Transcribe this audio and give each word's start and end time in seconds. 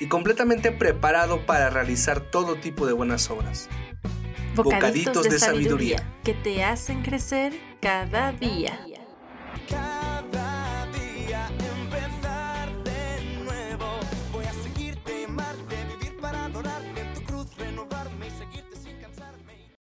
y 0.00 0.08
completamente 0.08 0.72
preparado 0.72 1.46
para 1.46 1.70
realizar 1.70 2.20
todo 2.20 2.56
tipo 2.56 2.86
de 2.86 2.92
buenas 2.92 3.30
obras. 3.30 3.68
Bocaditos, 4.54 5.24
de, 5.24 5.38
sabiduría 5.38 6.14
que 6.22 6.32
te 6.32 6.62
hacen 6.62 7.02
crecer 7.02 7.52
cada 7.80 8.32
día. 8.32 8.78
Cada 9.68 10.86
día 10.92 11.48
empezar 11.80 12.84
de 12.84 13.42
nuevo. 13.44 13.86
Voy 14.32 14.44
a 14.44 14.52
seguirte, 14.52 15.24
amarte, 15.24 15.76
vivir 15.98 16.20
para 16.20 16.44
adorarte 16.44 17.00
en 17.00 17.14
tu 17.14 17.22
cruz, 17.22 17.56
renovarme 17.56 18.28
y 18.28 18.30
seguirte 18.30 18.76
sin 18.76 18.96
cansarme. 19.00 19.74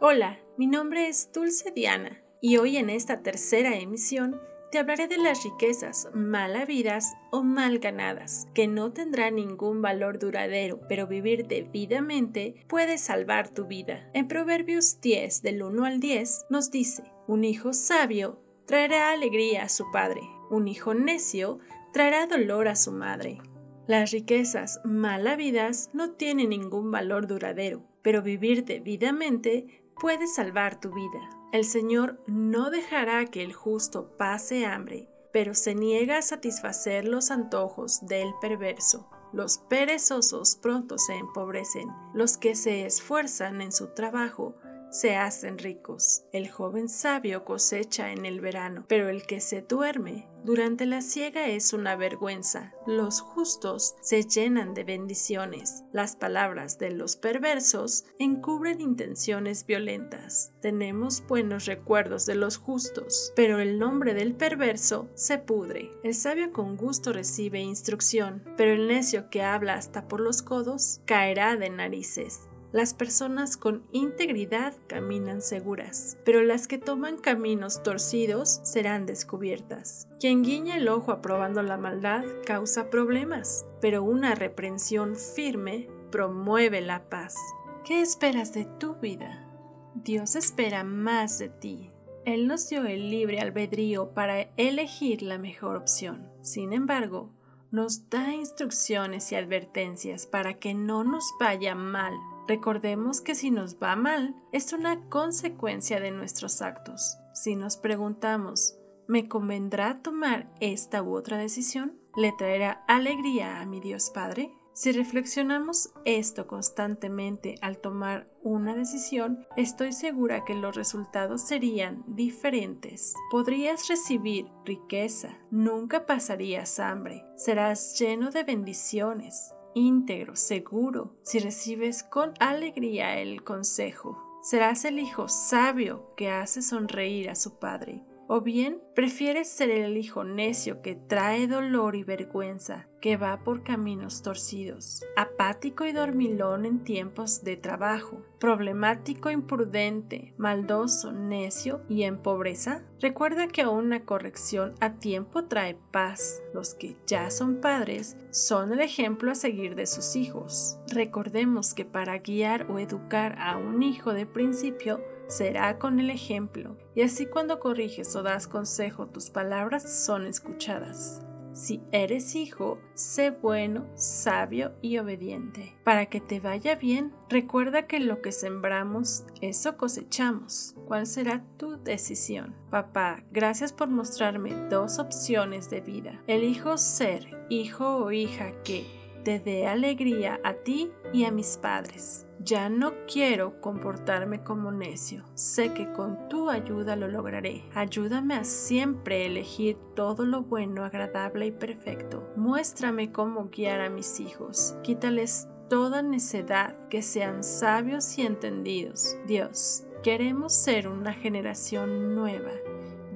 Hola, 0.00 0.40
mi 0.58 0.66
nombre 0.66 1.08
es 1.08 1.30
Dulce 1.32 1.70
Diana 1.70 2.20
y 2.40 2.56
hoy 2.56 2.78
en 2.78 2.90
esta 2.90 3.22
tercera 3.22 3.76
emisión 3.76 4.40
te 4.72 4.78
hablaré 4.78 5.06
de 5.06 5.18
las 5.18 5.44
riquezas 5.44 6.08
mal 6.14 6.56
habidas 6.56 7.14
o 7.30 7.42
mal 7.42 7.78
ganadas, 7.78 8.48
que 8.54 8.66
no 8.66 8.90
tendrán 8.90 9.36
ningún 9.36 9.82
valor 9.82 10.18
duradero, 10.18 10.80
pero 10.88 11.06
vivir 11.06 11.46
debidamente 11.46 12.64
puede 12.68 12.96
salvar 12.96 13.50
tu 13.50 13.66
vida. 13.66 14.08
En 14.14 14.28
Proverbios 14.28 14.98
10, 15.02 15.42
del 15.42 15.62
1 15.62 15.84
al 15.84 16.00
10, 16.00 16.46
nos 16.48 16.70
dice, 16.70 17.04
un 17.26 17.44
hijo 17.44 17.74
sabio 17.74 18.40
traerá 18.64 19.10
alegría 19.10 19.64
a 19.64 19.68
su 19.68 19.84
padre, 19.92 20.22
un 20.50 20.66
hijo 20.66 20.94
necio 20.94 21.58
traerá 21.92 22.26
dolor 22.26 22.66
a 22.66 22.74
su 22.74 22.92
madre. 22.92 23.42
Las 23.86 24.10
riquezas 24.10 24.80
mal 24.84 25.26
habidas 25.26 25.90
no 25.92 26.12
tienen 26.12 26.48
ningún 26.48 26.90
valor 26.90 27.26
duradero, 27.26 27.84
pero 28.00 28.22
vivir 28.22 28.64
debidamente 28.64 29.81
puede 30.00 30.26
salvar 30.26 30.80
tu 30.80 30.92
vida. 30.92 31.30
El 31.52 31.64
Señor 31.64 32.22
no 32.26 32.70
dejará 32.70 33.26
que 33.26 33.42
el 33.42 33.52
justo 33.52 34.16
pase 34.16 34.66
hambre, 34.66 35.08
pero 35.32 35.54
se 35.54 35.74
niega 35.74 36.18
a 36.18 36.22
satisfacer 36.22 37.06
los 37.06 37.30
antojos 37.30 38.06
del 38.06 38.32
perverso. 38.40 39.08
Los 39.32 39.58
perezosos 39.58 40.56
pronto 40.56 40.98
se 40.98 41.14
empobrecen, 41.14 41.88
los 42.14 42.36
que 42.36 42.54
se 42.54 42.84
esfuerzan 42.84 43.62
en 43.62 43.72
su 43.72 43.94
trabajo 43.94 44.54
se 44.92 45.16
hacen 45.16 45.58
ricos. 45.58 46.24
El 46.32 46.48
joven 46.48 46.88
sabio 46.88 47.44
cosecha 47.44 48.12
en 48.12 48.24
el 48.26 48.40
verano, 48.40 48.84
pero 48.86 49.08
el 49.08 49.26
que 49.26 49.40
se 49.40 49.62
duerme 49.62 50.28
durante 50.44 50.86
la 50.86 51.02
siega 51.02 51.46
es 51.48 51.72
una 51.72 51.94
vergüenza. 51.94 52.74
Los 52.84 53.20
justos 53.20 53.94
se 54.00 54.24
llenan 54.24 54.74
de 54.74 54.82
bendiciones. 54.82 55.84
Las 55.92 56.16
palabras 56.16 56.78
de 56.78 56.90
los 56.90 57.16
perversos 57.16 58.04
encubren 58.18 58.80
intenciones 58.80 59.64
violentas. 59.66 60.52
Tenemos 60.60 61.24
buenos 61.26 61.66
recuerdos 61.66 62.26
de 62.26 62.34
los 62.34 62.56
justos, 62.56 63.32
pero 63.36 63.60
el 63.60 63.78
nombre 63.78 64.14
del 64.14 64.34
perverso 64.34 65.08
se 65.14 65.38
pudre. 65.38 65.92
El 66.02 66.14
sabio 66.14 66.52
con 66.52 66.76
gusto 66.76 67.12
recibe 67.12 67.60
instrucción, 67.60 68.42
pero 68.56 68.72
el 68.72 68.88
necio 68.88 69.30
que 69.30 69.42
habla 69.42 69.74
hasta 69.74 70.08
por 70.08 70.20
los 70.20 70.42
codos 70.42 71.00
caerá 71.06 71.56
de 71.56 71.70
narices. 71.70 72.40
Las 72.72 72.94
personas 72.94 73.58
con 73.58 73.82
integridad 73.92 74.72
caminan 74.86 75.42
seguras, 75.42 76.16
pero 76.24 76.42
las 76.42 76.66
que 76.66 76.78
toman 76.78 77.18
caminos 77.18 77.82
torcidos 77.82 78.60
serán 78.62 79.04
descubiertas. 79.04 80.08
Quien 80.18 80.42
guiña 80.42 80.78
el 80.78 80.88
ojo 80.88 81.12
aprobando 81.12 81.62
la 81.62 81.76
maldad 81.76 82.24
causa 82.46 82.88
problemas, 82.88 83.66
pero 83.82 84.02
una 84.02 84.34
reprensión 84.34 85.16
firme 85.16 85.86
promueve 86.10 86.80
la 86.80 87.10
paz. 87.10 87.36
¿Qué 87.84 88.00
esperas 88.00 88.54
de 88.54 88.64
tu 88.64 88.94
vida? 88.94 89.46
Dios 89.94 90.34
espera 90.34 90.82
más 90.82 91.38
de 91.38 91.50
ti. 91.50 91.90
Él 92.24 92.46
nos 92.46 92.70
dio 92.70 92.86
el 92.86 93.10
libre 93.10 93.40
albedrío 93.40 94.14
para 94.14 94.50
elegir 94.56 95.20
la 95.20 95.36
mejor 95.36 95.76
opción. 95.76 96.26
Sin 96.40 96.72
embargo, 96.72 97.34
nos 97.70 98.08
da 98.08 98.32
instrucciones 98.32 99.30
y 99.32 99.34
advertencias 99.34 100.26
para 100.26 100.54
que 100.54 100.72
no 100.72 101.04
nos 101.04 101.24
vaya 101.38 101.74
mal 101.74 102.14
Recordemos 102.48 103.20
que 103.20 103.34
si 103.34 103.50
nos 103.50 103.76
va 103.76 103.96
mal, 103.96 104.34
es 104.52 104.72
una 104.72 105.08
consecuencia 105.08 106.00
de 106.00 106.10
nuestros 106.10 106.60
actos. 106.62 107.18
Si 107.34 107.56
nos 107.56 107.76
preguntamos, 107.76 108.76
¿me 109.06 109.28
convendrá 109.28 110.02
tomar 110.02 110.52
esta 110.60 111.02
u 111.02 111.14
otra 111.14 111.38
decisión? 111.38 111.98
¿Le 112.16 112.32
traerá 112.32 112.84
alegría 112.88 113.60
a 113.60 113.66
mi 113.66 113.80
Dios 113.80 114.10
Padre? 114.10 114.52
Si 114.74 114.90
reflexionamos 114.90 115.92
esto 116.06 116.46
constantemente 116.46 117.56
al 117.60 117.76
tomar 117.76 118.30
una 118.42 118.74
decisión, 118.74 119.46
estoy 119.56 119.92
segura 119.92 120.44
que 120.44 120.54
los 120.54 120.74
resultados 120.74 121.42
serían 121.42 122.02
diferentes. 122.06 123.14
Podrías 123.30 123.88
recibir 123.88 124.46
riqueza, 124.64 125.38
nunca 125.50 126.06
pasarías 126.06 126.80
hambre, 126.80 127.22
serás 127.36 127.98
lleno 127.98 128.30
de 128.30 128.44
bendiciones, 128.44 129.52
íntegro, 129.74 130.36
seguro, 130.36 131.16
si 131.22 131.38
recibes 131.38 132.02
con 132.02 132.34
alegría 132.40 133.18
el 133.18 133.44
consejo. 133.44 134.40
Serás 134.42 134.84
el 134.84 134.98
hijo 134.98 135.28
sabio 135.28 136.14
que 136.16 136.30
hace 136.30 136.62
sonreír 136.62 137.30
a 137.30 137.34
su 137.34 137.58
padre. 137.58 138.04
O 138.34 138.40
bien 138.40 138.80
prefieres 138.94 139.46
ser 139.50 139.68
el 139.68 139.94
hijo 139.98 140.24
necio 140.24 140.80
que 140.80 140.94
trae 140.94 141.46
dolor 141.46 141.96
y 141.96 142.02
vergüenza, 142.02 142.88
que 143.02 143.18
va 143.18 143.44
por 143.44 143.62
caminos 143.62 144.22
torcidos, 144.22 145.04
apático 145.16 145.84
y 145.84 145.92
dormilón 145.92 146.64
en 146.64 146.82
tiempos 146.82 147.44
de 147.44 147.58
trabajo, 147.58 148.22
problemático, 148.40 149.30
imprudente, 149.30 150.32
maldoso, 150.38 151.12
necio 151.12 151.82
y 151.90 152.04
en 152.04 152.16
pobreza? 152.16 152.82
Recuerda 153.00 153.48
que 153.48 153.66
una 153.66 154.06
corrección 154.06 154.76
a 154.80 154.94
tiempo 154.94 155.44
trae 155.44 155.76
paz. 155.90 156.42
Los 156.54 156.74
que 156.74 156.96
ya 157.06 157.30
son 157.30 157.60
padres 157.60 158.16
son 158.30 158.72
el 158.72 158.80
ejemplo 158.80 159.30
a 159.30 159.34
seguir 159.34 159.74
de 159.74 159.86
sus 159.86 160.16
hijos. 160.16 160.78
Recordemos 160.88 161.74
que 161.74 161.84
para 161.84 162.16
guiar 162.16 162.70
o 162.70 162.78
educar 162.78 163.36
a 163.38 163.58
un 163.58 163.82
hijo 163.82 164.14
de 164.14 164.24
principio 164.24 165.02
será 165.32 165.78
con 165.78 165.98
el 165.98 166.10
ejemplo, 166.10 166.76
y 166.94 167.02
así 167.02 167.26
cuando 167.26 167.58
corriges 167.58 168.14
o 168.16 168.22
das 168.22 168.46
consejo 168.46 169.06
tus 169.06 169.30
palabras 169.30 170.04
son 170.04 170.26
escuchadas. 170.26 171.22
Si 171.54 171.82
eres 171.92 172.34
hijo, 172.34 172.78
sé 172.94 173.30
bueno, 173.30 173.86
sabio 173.94 174.72
y 174.80 174.96
obediente. 174.96 175.76
Para 175.84 176.06
que 176.06 176.20
te 176.20 176.40
vaya 176.40 176.76
bien, 176.76 177.12
recuerda 177.28 177.86
que 177.86 178.00
lo 178.00 178.22
que 178.22 178.32
sembramos, 178.32 179.24
eso 179.42 179.76
cosechamos. 179.76 180.74
¿Cuál 180.86 181.06
será 181.06 181.44
tu 181.58 181.82
decisión? 181.82 182.54
Papá, 182.70 183.22
gracias 183.30 183.72
por 183.72 183.88
mostrarme 183.88 184.54
dos 184.70 184.98
opciones 184.98 185.68
de 185.68 185.82
vida. 185.82 186.22
Elijo 186.26 186.78
ser 186.78 187.46
hijo 187.50 187.96
o 187.96 188.12
hija 188.12 188.52
que 188.64 188.86
te 189.22 189.38
dé 189.38 189.66
alegría 189.66 190.40
a 190.44 190.54
ti 190.54 190.90
y 191.12 191.24
a 191.24 191.30
mis 191.30 191.58
padres. 191.58 192.26
Ya 192.44 192.68
no 192.68 192.92
quiero 193.06 193.60
comportarme 193.60 194.42
como 194.42 194.72
necio. 194.72 195.24
Sé 195.34 195.72
que 195.74 195.92
con 195.92 196.28
tu 196.28 196.50
ayuda 196.50 196.96
lo 196.96 197.06
lograré. 197.06 197.64
Ayúdame 197.74 198.34
a 198.34 198.44
siempre 198.44 199.26
elegir 199.26 199.76
todo 199.94 200.24
lo 200.24 200.42
bueno, 200.42 200.84
agradable 200.84 201.46
y 201.46 201.52
perfecto. 201.52 202.28
Muéstrame 202.36 203.12
cómo 203.12 203.48
guiar 203.48 203.80
a 203.80 203.90
mis 203.90 204.18
hijos. 204.18 204.74
Quítales 204.82 205.48
toda 205.68 206.02
necedad, 206.02 206.76
que 206.88 207.00
sean 207.02 207.44
sabios 207.44 208.18
y 208.18 208.22
entendidos. 208.22 209.16
Dios, 209.26 209.84
queremos 210.02 210.52
ser 210.52 210.88
una 210.88 211.14
generación 211.14 212.14
nueva, 212.14 212.50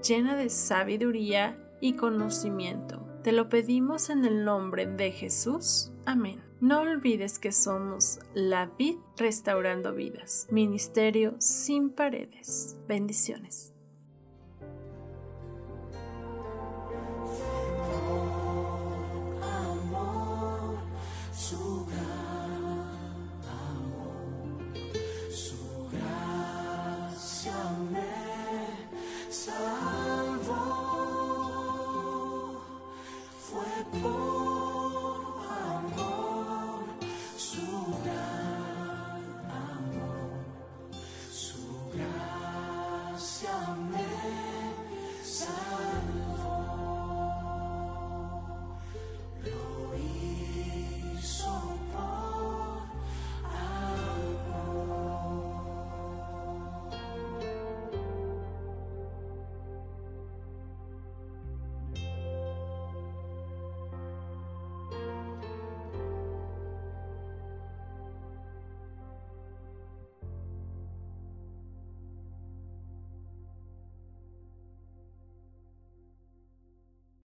llena 0.07 0.37
de 0.37 0.51
sabiduría 0.51 1.59
y 1.81 1.95
conocimiento. 1.95 3.06
Te 3.27 3.33
lo 3.33 3.49
pedimos 3.49 4.09
en 4.09 4.25
el 4.25 4.45
nombre 4.45 4.87
de 4.87 5.11
Jesús. 5.11 5.91
Amén. 6.05 6.45
No 6.61 6.83
olvides 6.83 7.41
que 7.41 7.51
somos 7.51 8.21
la 8.35 8.67
vid 8.79 8.99
restaurando 9.17 9.93
vidas. 9.93 10.47
Ministerio 10.53 11.35
sin 11.41 11.91
paredes. 11.91 12.77
Bendiciones. 12.87 13.76